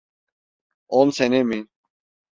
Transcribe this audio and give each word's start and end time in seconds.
On 1.01 1.13
sene 1.19 1.43
mi? 1.51 1.63